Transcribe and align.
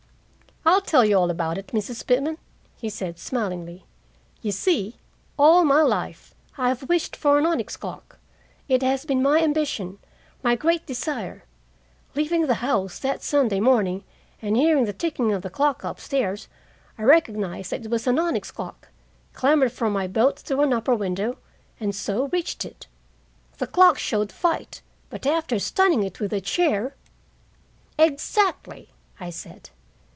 "I'll 0.63 0.79
tell 0.81 1.03
you 1.03 1.17
all 1.17 1.31
about 1.31 1.57
it, 1.57 1.67
Mrs. 1.69 2.05
Pitman," 2.05 2.37
he 2.77 2.87
said 2.87 3.17
smilingly. 3.17 3.83
"You 4.43 4.51
see, 4.51 4.97
all 5.37 5.63
my 5.65 5.81
life, 5.81 6.35
I 6.55 6.67
have 6.67 6.87
wished 6.87 7.15
for 7.15 7.39
an 7.39 7.47
onyx 7.47 7.75
clock. 7.75 8.19
It 8.69 8.83
has 8.83 9.03
been 9.03 9.23
my 9.23 9.41
ambition, 9.41 9.97
my 10.43 10.53
Great 10.55 10.85
Desire. 10.85 11.45
Leaving 12.13 12.45
the 12.45 12.53
house 12.61 12.99
that 12.99 13.23
Sunday 13.23 13.59
morning, 13.59 14.03
and 14.39 14.55
hearing 14.55 14.85
the 14.85 14.93
ticking 14.93 15.31
of 15.33 15.41
the 15.41 15.49
clock 15.49 15.83
up 15.83 15.99
stairs, 15.99 16.47
I 16.95 17.03
recognized 17.03 17.71
that 17.71 17.85
it 17.85 17.91
was 17.91 18.05
an 18.05 18.19
onyx 18.19 18.51
clock, 18.51 18.89
clambered 19.33 19.71
from 19.71 19.91
my 19.93 20.05
boat 20.05 20.37
through 20.39 20.61
an 20.61 20.73
upper 20.73 20.93
window, 20.93 21.37
and 21.79 21.95
so 21.95 22.27
reached 22.27 22.65
it. 22.65 22.85
The 23.57 23.65
clock 23.67 23.97
showed 23.97 24.31
fight, 24.31 24.83
but 25.09 25.25
after 25.25 25.57
stunning 25.57 26.03
it 26.03 26.19
with 26.19 26.31
a 26.31 26.39
chair" 26.39 26.93
"Exactly!" 27.97 28.89
I 29.19 29.31
said. 29.31 29.71